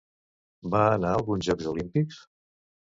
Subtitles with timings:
[0.77, 2.23] Va anar a alguns Jocs Olímpics?